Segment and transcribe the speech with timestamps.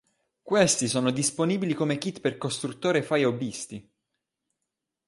[0.41, 3.87] Questi sono disponibili come kit per costruttori fai hobbisti.